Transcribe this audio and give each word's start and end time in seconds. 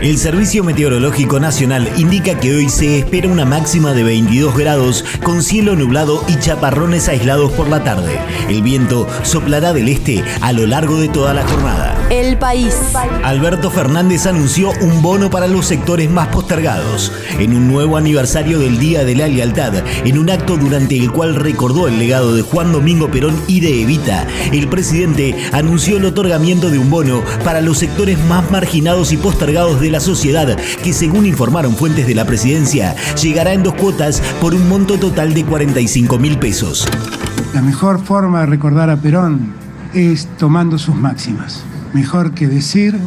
El 0.00 0.18
Servicio 0.18 0.64
Meteorológico 0.64 1.40
Nacional 1.40 1.88
indica 1.96 2.38
que 2.38 2.54
hoy 2.54 2.68
se 2.68 2.98
espera 2.98 3.28
una 3.28 3.44
máxima 3.44 3.92
de 3.92 4.02
22 4.02 4.56
grados 4.56 5.04
con 5.24 5.42
cielo 5.42 5.76
nublado 5.76 6.24
y 6.28 6.38
chaparrones 6.38 7.08
aislados 7.08 7.52
por 7.52 7.68
la 7.68 7.82
tarde. 7.84 8.18
El 8.48 8.62
viento 8.62 9.06
soplará 9.22 9.72
del 9.72 9.88
este 9.88 10.22
a 10.40 10.52
lo 10.52 10.66
largo 10.66 10.98
de 10.98 11.08
toda 11.08 11.34
la 11.34 11.46
jornada. 11.46 11.96
El 12.10 12.36
país. 12.36 12.74
Alberto 13.24 13.70
Fernández 13.70 14.26
anunció 14.26 14.70
un 14.80 15.02
bono 15.02 15.30
para 15.30 15.46
los 15.46 15.66
sectores 15.66 16.10
más 16.10 16.28
postergados. 16.28 17.12
En 17.38 17.54
un 17.54 17.68
nuevo 17.68 17.96
aniversario 17.96 18.58
del 18.58 18.78
Día 18.78 19.04
de 19.04 19.14
la 19.14 19.28
Lealtad, 19.28 19.74
en 20.04 20.18
un 20.18 20.30
acto 20.30 20.56
durante 20.56 20.96
el 20.98 21.10
cual 21.10 21.34
recordó 21.36 21.88
el 21.88 21.98
legado 21.98 22.34
de 22.34 22.42
Juan 22.42 22.72
Domingo 22.72 23.10
Perón 23.10 23.40
y 23.46 23.60
de 23.60 23.82
Evita, 23.82 24.26
el 24.52 24.68
presidente 24.68 25.36
anunció 25.52 25.96
el 25.96 26.04
otorgamiento 26.04 26.70
de 26.70 26.78
un 26.78 26.90
bono 26.90 27.22
para 27.44 27.60
los 27.60 27.78
sectores 27.78 28.18
más 28.26 28.50
marginados 28.50 29.12
y 29.12 29.16
postergados 29.16 29.71
de 29.80 29.90
la 29.90 30.00
sociedad, 30.00 30.56
que 30.82 30.92
según 30.92 31.26
informaron 31.26 31.74
fuentes 31.76 32.06
de 32.06 32.14
la 32.14 32.24
presidencia, 32.24 32.94
llegará 33.20 33.52
en 33.52 33.62
dos 33.62 33.74
cuotas 33.74 34.20
por 34.40 34.54
un 34.54 34.68
monto 34.68 34.98
total 34.98 35.34
de 35.34 35.44
45 35.44 36.18
mil 36.18 36.38
pesos. 36.38 36.88
La 37.54 37.62
mejor 37.62 38.02
forma 38.02 38.40
de 38.40 38.46
recordar 38.46 38.90
a 38.90 38.96
Perón 38.96 39.54
es 39.94 40.26
tomando 40.38 40.78
sus 40.78 40.94
máximas. 40.94 41.62
Mejor 41.92 42.32
que 42.32 42.46
decir 42.46 42.98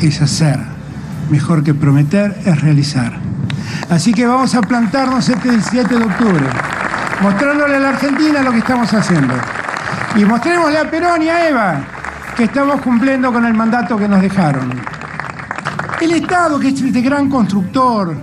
es 0.00 0.22
hacer. 0.22 0.58
Mejor 1.30 1.62
que 1.62 1.74
prometer 1.74 2.36
es 2.44 2.60
realizar. 2.60 3.18
Así 3.90 4.12
que 4.12 4.26
vamos 4.26 4.54
a 4.54 4.62
plantarnos 4.62 5.28
este 5.28 5.50
17 5.50 5.98
de 5.98 6.04
octubre, 6.04 6.46
mostrándole 7.20 7.76
a 7.76 7.80
la 7.80 7.88
Argentina 7.90 8.42
lo 8.42 8.52
que 8.52 8.58
estamos 8.58 8.92
haciendo. 8.92 9.34
Y 10.16 10.24
mostrémosle 10.24 10.78
a 10.78 10.90
Perón 10.90 11.22
y 11.22 11.28
a 11.28 11.48
Eva 11.48 11.84
que 12.36 12.44
estamos 12.44 12.80
cumpliendo 12.80 13.32
con 13.32 13.44
el 13.44 13.54
mandato 13.54 13.96
que 13.98 14.08
nos 14.08 14.22
dejaron. 14.22 14.72
El 16.02 16.10
Estado, 16.14 16.58
que 16.58 16.70
es 16.70 16.82
este 16.82 17.00
gran 17.00 17.30
constructor 17.30 18.16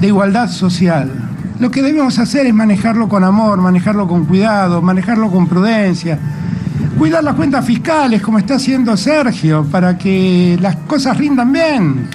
de 0.00 0.06
igualdad 0.06 0.48
social, 0.48 1.10
lo 1.58 1.68
que 1.68 1.82
debemos 1.82 2.16
hacer 2.20 2.46
es 2.46 2.54
manejarlo 2.54 3.08
con 3.08 3.24
amor, 3.24 3.60
manejarlo 3.60 4.06
con 4.06 4.24
cuidado, 4.24 4.80
manejarlo 4.80 5.28
con 5.28 5.48
prudencia, 5.48 6.16
cuidar 6.96 7.24
las 7.24 7.34
cuentas 7.34 7.66
fiscales 7.66 8.22
como 8.22 8.38
está 8.38 8.54
haciendo 8.54 8.96
Sergio 8.96 9.66
para 9.68 9.98
que 9.98 10.56
las 10.60 10.76
cosas 10.76 11.18
rindan 11.18 11.52
bien. 11.52 12.08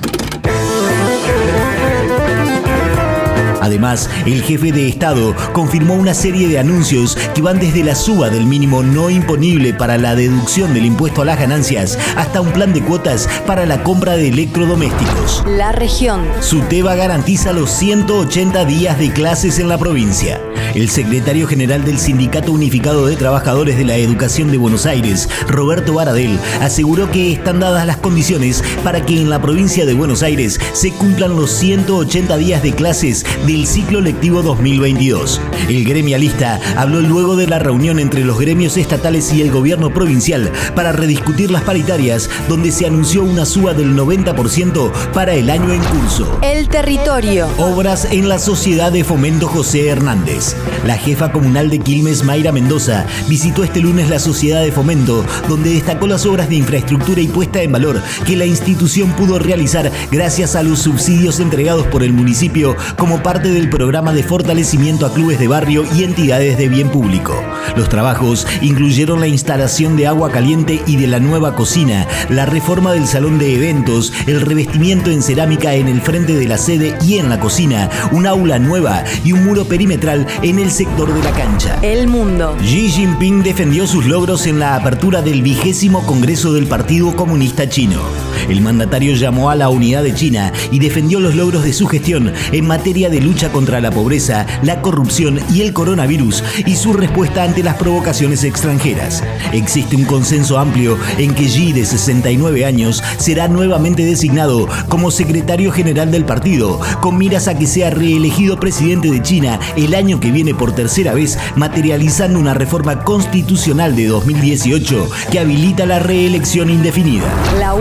Además, 3.67 4.09
el 4.25 4.43
jefe 4.43 4.71
de 4.71 4.87
Estado 4.87 5.35
confirmó 5.51 5.95
una 5.95 6.13
serie 6.13 6.47
de 6.47 6.57
anuncios 6.57 7.17
que 7.35 7.41
van 7.41 7.59
desde 7.59 7.83
la 7.83 7.95
suba 7.95 8.29
del 8.29 8.45
mínimo 8.45 8.81
no 8.81 9.09
imponible 9.09 9.73
para 9.73 9.97
la 9.97 10.15
deducción 10.15 10.73
del 10.73 10.85
impuesto 10.85 11.21
a 11.21 11.25
las 11.25 11.37
ganancias 11.37 11.99
hasta 12.15 12.39
un 12.39 12.53
plan 12.53 12.71
de 12.71 12.81
cuotas 12.81 13.27
para 13.45 13.65
la 13.65 13.83
compra 13.83 14.15
de 14.15 14.29
electrodomésticos. 14.29 15.43
La 15.45 15.73
región. 15.73 16.21
Suteba 16.39 16.95
garantiza 16.95 17.51
los 17.51 17.69
180 17.71 18.63
días 18.63 18.97
de 18.99 19.11
clases 19.11 19.59
en 19.59 19.67
la 19.67 19.77
provincia. 19.77 20.39
El 20.73 20.89
secretario 20.89 21.47
general 21.47 21.83
del 21.83 21.97
Sindicato 21.97 22.51
Unificado 22.51 23.05
de 23.05 23.15
Trabajadores 23.15 23.77
de 23.77 23.85
la 23.85 23.95
Educación 23.95 24.51
de 24.51 24.57
Buenos 24.57 24.85
Aires, 24.85 25.27
Roberto 25.47 25.93
Baradel, 25.93 26.39
aseguró 26.61 27.11
que 27.11 27.33
están 27.33 27.59
dadas 27.59 27.85
las 27.85 27.97
condiciones 27.97 28.63
para 28.83 29.05
que 29.05 29.19
en 29.19 29.29
la 29.29 29.41
provincia 29.41 29.85
de 29.85 29.93
Buenos 29.93 30.23
Aires 30.23 30.59
se 30.73 30.91
cumplan 30.91 31.35
los 31.35 31.51
180 31.51 32.37
días 32.37 32.63
de 32.63 32.73
clases 32.73 33.25
del 33.57 33.65
ciclo 33.65 34.01
lectivo 34.01 34.43
2022. 34.43 35.41
El 35.67 35.83
gremialista 35.83 36.59
habló 36.75 37.01
luego 37.01 37.35
de 37.35 37.47
la 37.47 37.57
reunión 37.57 37.97
entre 37.97 38.23
los 38.23 38.37
gremios 38.39 38.77
estatales 38.77 39.33
y 39.33 39.41
el 39.41 39.49
gobierno 39.49 39.91
provincial 39.91 40.51
para 40.75 40.91
rediscutir 40.91 41.49
las 41.49 41.63
paritarias, 41.63 42.29
donde 42.47 42.71
se 42.71 42.85
anunció 42.85 43.23
una 43.23 43.47
suba 43.47 43.73
del 43.73 43.95
90% 43.95 44.91
para 45.11 45.33
el 45.33 45.49
año 45.49 45.73
en 45.73 45.81
curso. 45.81 46.37
El 46.43 46.69
territorio. 46.69 47.47
Obras 47.57 48.07
en 48.11 48.29
la 48.29 48.37
Sociedad 48.37 48.91
de 48.91 49.03
Fomento 49.03 49.47
José 49.47 49.87
Hernández. 49.87 50.55
La 50.85 50.95
jefa 50.95 51.31
comunal 51.31 51.71
de 51.71 51.79
Quilmes, 51.79 52.23
Mayra 52.23 52.51
Mendoza, 52.51 53.07
visitó 53.27 53.63
este 53.63 53.81
lunes 53.81 54.07
la 54.07 54.19
Sociedad 54.19 54.61
de 54.61 54.71
Fomento, 54.71 55.25
donde 55.49 55.71
destacó 55.71 56.05
las 56.05 56.27
obras 56.27 56.47
de 56.47 56.57
infraestructura 56.57 57.21
y 57.21 57.27
puesta 57.27 57.63
en 57.63 57.71
valor 57.71 58.03
que 58.27 58.35
la 58.35 58.45
institución 58.45 59.13
pudo 59.13 59.39
realizar 59.39 59.91
gracias 60.11 60.55
a 60.55 60.61
los 60.61 60.77
subsidios 60.77 61.39
entregados 61.39 61.87
por 61.87 62.03
el 62.03 62.13
municipio 62.13 62.75
como 62.97 63.23
parte 63.23 63.46
del 63.51 63.69
programa 63.69 64.13
de 64.13 64.23
fortalecimiento 64.23 65.05
a 65.05 65.13
clubes 65.13 65.39
de 65.39 65.47
barrio 65.47 65.85
y 65.95 66.03
entidades 66.03 66.57
de 66.57 66.69
bien 66.69 66.89
público. 66.89 67.33
Los 67.75 67.89
trabajos 67.89 68.47
incluyeron 68.61 69.19
la 69.19 69.27
instalación 69.27 69.97
de 69.97 70.07
agua 70.07 70.31
caliente 70.31 70.81
y 70.85 70.97
de 70.97 71.07
la 71.07 71.19
nueva 71.19 71.55
cocina, 71.55 72.07
la 72.29 72.45
reforma 72.45 72.93
del 72.93 73.07
salón 73.07 73.37
de 73.39 73.55
eventos, 73.55 74.13
el 74.25 74.41
revestimiento 74.41 75.11
en 75.11 75.21
cerámica 75.21 75.73
en 75.73 75.87
el 75.87 76.01
frente 76.01 76.35
de 76.35 76.47
la 76.47 76.57
sede 76.57 76.97
y 77.05 77.17
en 77.17 77.29
la 77.29 77.39
cocina, 77.39 77.89
un 78.11 78.27
aula 78.27 78.59
nueva 78.59 79.03
y 79.23 79.33
un 79.33 79.45
muro 79.45 79.65
perimetral 79.65 80.25
en 80.41 80.59
el 80.59 80.71
sector 80.71 81.13
de 81.13 81.23
la 81.23 81.31
cancha. 81.31 81.77
El 81.81 82.07
mundo. 82.07 82.55
Xi 82.61 82.89
Jinping 82.89 83.43
defendió 83.43 83.87
sus 83.87 84.05
logros 84.05 84.47
en 84.47 84.59
la 84.59 84.75
apertura 84.75 85.21
del 85.21 85.41
vigésimo 85.41 86.05
Congreso 86.05 86.53
del 86.53 86.67
Partido 86.67 87.15
Comunista 87.15 87.67
Chino. 87.69 88.26
El 88.49 88.61
mandatario 88.61 89.13
llamó 89.15 89.49
a 89.49 89.55
la 89.55 89.69
unidad 89.69 90.03
de 90.03 90.13
China 90.13 90.51
y 90.71 90.79
defendió 90.79 91.19
los 91.19 91.35
logros 91.35 91.63
de 91.63 91.73
su 91.73 91.87
gestión 91.87 92.33
en 92.51 92.67
materia 92.67 93.09
de 93.09 93.21
lucha 93.21 93.51
contra 93.51 93.81
la 93.81 93.91
pobreza, 93.91 94.45
la 94.63 94.81
corrupción 94.81 95.39
y 95.53 95.61
el 95.61 95.73
coronavirus 95.73 96.43
y 96.65 96.75
su 96.75 96.93
respuesta 96.93 97.43
ante 97.43 97.63
las 97.63 97.75
provocaciones 97.75 98.43
extranjeras. 98.43 99.23
Existe 99.51 99.95
un 99.95 100.05
consenso 100.05 100.57
amplio 100.57 100.97
en 101.17 101.33
que 101.33 101.45
Xi, 101.45 101.73
de 101.73 101.85
69 101.85 102.65
años, 102.65 103.03
será 103.17 103.47
nuevamente 103.47 104.03
designado 104.05 104.67
como 104.87 105.11
secretario 105.11 105.71
general 105.71 106.11
del 106.11 106.25
partido, 106.25 106.79
con 107.01 107.17
miras 107.17 107.47
a 107.47 107.57
que 107.57 107.67
sea 107.67 107.89
reelegido 107.89 108.59
presidente 108.59 109.11
de 109.11 109.21
China 109.21 109.59
el 109.75 109.95
año 109.95 110.19
que 110.19 110.31
viene 110.31 110.53
por 110.53 110.73
tercera 110.73 111.13
vez, 111.13 111.37
materializando 111.55 112.39
una 112.39 112.53
reforma 112.53 113.03
constitucional 113.03 113.95
de 113.95 114.07
2018 114.07 115.09
que 115.31 115.39
habilita 115.39 115.85
la 115.85 115.99
reelección 115.99 116.69
indefinida. 116.69 117.25
La 117.59 117.73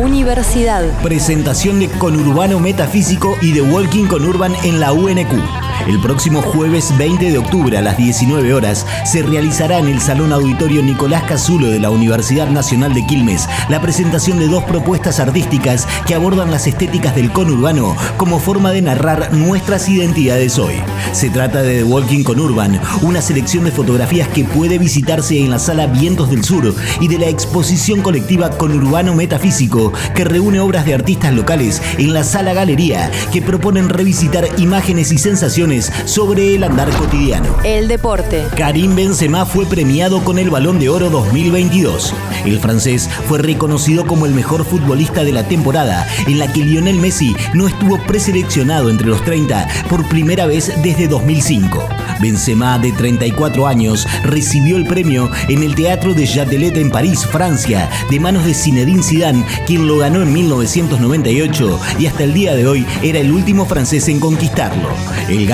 Presentación 1.02 1.80
de 1.80 1.88
Conurbano 1.88 2.60
Metafísico 2.60 3.38
y 3.41 3.52
de 3.52 3.62
Walking 3.62 4.04
con 4.04 4.22
Urban 4.26 4.54
en 4.64 4.80
la 4.80 4.92
UNQ. 4.92 5.66
El 5.87 6.00
próximo 6.00 6.42
jueves 6.42 6.92
20 6.98 7.31
de 7.31 7.38
octubre 7.38 7.78
a 7.78 7.82
las 7.82 7.97
19 7.97 8.53
horas 8.54 8.84
se 9.04 9.22
realizará 9.22 9.78
en 9.78 9.87
el 9.87 10.00
Salón 10.00 10.32
Auditorio 10.32 10.82
Nicolás 10.82 11.22
Cazulo 11.25 11.69
de 11.69 11.78
la 11.78 11.91
Universidad 11.91 12.48
Nacional 12.48 12.92
de 12.92 13.06
Quilmes 13.06 13.48
la 13.69 13.81
presentación 13.81 14.41
de 14.41 14.48
dos 14.48 14.65
propuestas 14.65 15.20
artísticas 15.20 15.86
que 16.04 16.15
abordan 16.15 16.50
las 16.50 16.66
estéticas 16.66 17.15
del 17.15 17.31
conurbano 17.31 17.94
como 18.16 18.41
forma 18.41 18.72
de 18.72 18.82
narrar 18.82 19.32
nuestras 19.32 19.88
identidades 19.88 20.59
hoy. 20.59 20.75
Se 21.12 21.31
trata 21.31 21.62
de 21.62 21.78
The 21.78 21.84
Walking 21.84 22.25
con 22.25 22.41
Urban, 22.41 22.81
una 23.03 23.22
selección 23.22 23.65
de 23.65 23.70
fotografías 23.70 24.28
que 24.28 24.44
puede 24.44 24.78
visitarse 24.78 25.38
en 25.38 25.50
la 25.50 25.60
sala 25.60 25.86
Vientos 25.86 26.31
del 26.31 26.42
Sur 26.42 26.75
y 27.00 27.06
de 27.06 27.19
la 27.19 27.28
exposición 27.28 28.03
colectiva 28.03 28.50
Conurbano 28.50 29.15
Metafísico 29.15 29.92
que 30.16 30.25
reúne 30.25 30.59
obras 30.59 30.84
de 30.84 30.94
artistas 30.94 31.32
locales 31.32 31.81
en 31.98 32.12
la 32.12 32.25
sala 32.25 32.54
Galería 32.54 33.10
que 33.32 33.41
proponen 33.41 33.88
revisitar 33.88 34.48
imágenes 34.59 35.12
y 35.12 35.19
sensaciones 35.19 35.66
sobre 36.04 36.54
el 36.54 36.62
andar 36.62 36.88
cotidiano. 36.91 37.56
El 37.65 37.88
deporte. 37.88 38.47
Karim 38.56 38.94
Benzema 38.94 39.44
fue 39.44 39.66
premiado 39.66 40.22
con 40.22 40.38
el 40.38 40.49
Balón 40.49 40.78
de 40.78 40.88
Oro 40.88 41.10
2022. 41.10 42.15
El 42.44 42.60
francés 42.60 43.10
fue 43.27 43.38
reconocido 43.38 44.06
como 44.06 44.27
el 44.27 44.32
mejor 44.32 44.65
futbolista 44.65 45.25
de 45.25 45.32
la 45.32 45.49
temporada, 45.49 46.06
en 46.28 46.38
la 46.38 46.53
que 46.53 46.60
Lionel 46.60 47.00
Messi 47.00 47.34
no 47.53 47.66
estuvo 47.66 47.99
preseleccionado 48.06 48.91
entre 48.91 49.09
los 49.09 49.25
30 49.25 49.66
por 49.91 50.09
primera 50.09 50.47
vez 50.47 50.72
desde 50.84 51.09
2005. 51.09 51.83
Benzema, 52.21 52.78
de 52.78 52.92
34 52.92 53.66
años, 53.66 54.07
recibió 54.22 54.77
el 54.77 54.86
premio 54.86 55.30
en 55.48 55.65
el 55.65 55.74
Teatro 55.74 56.15
de 56.15 56.28
Châtelet 56.28 56.77
en 56.77 56.91
París, 56.91 57.27
Francia, 57.27 57.91
de 58.09 58.21
manos 58.21 58.45
de 58.45 58.54
Zinedine 58.54 59.03
Zidane, 59.03 59.45
quien 59.66 59.89
lo 59.89 59.98
ganó 59.98 60.22
en 60.22 60.33
1998 60.33 61.80
y 61.98 62.07
hasta 62.07 62.22
el 62.22 62.34
día 62.34 62.54
de 62.54 62.69
hoy 62.69 62.86
era 63.03 63.19
el 63.19 63.33
último 63.33 63.66
francés 63.66 64.09
en 64.09 64.21
conquistarlo. 64.21 64.89
El 65.28 65.47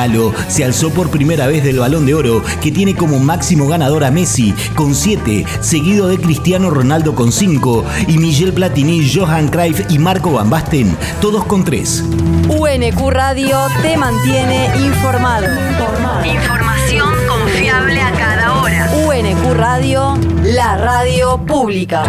se 0.49 0.65
alzó 0.65 0.91
por 0.91 1.11
primera 1.11 1.47
vez 1.47 1.63
del 1.63 1.79
Balón 1.79 2.07
de 2.07 2.15
Oro, 2.15 2.43
que 2.61 2.73
tiene 2.73 2.97
como 2.97 3.21
máximo 3.21 3.69
ganador 3.69 4.03
a 4.03 4.11
Messi 4.11 4.53
con 4.75 4.97
7, 4.97 5.45
seguido 5.61 6.09
de 6.09 6.19
Cristiano 6.19 6.71
Ronaldo 6.71 7.15
con 7.15 7.31
5 7.31 7.85
y 8.09 8.19
Michel 8.19 8.53
Platini, 8.53 9.09
Johan 9.09 9.49
Cruyff 9.49 9.83
y 9.91 9.99
Marco 9.99 10.33
Van 10.33 10.51
Basten, 10.51 10.97
todos 11.21 11.45
con 11.45 11.65
3. 11.65 12.05
UNQ 12.49 13.11
Radio 13.11 13.59
te 13.81 13.97
mantiene 13.97 14.71
informado. 14.85 15.47
Información 16.25 17.09
confiable 17.29 18.01
a 18.01 18.13
cada 18.13 18.61
hora. 18.61 18.91
UNQ 19.07 19.55
Radio, 19.55 20.19
la 20.43 20.77
radio 20.79 21.39
pública. 21.47 22.03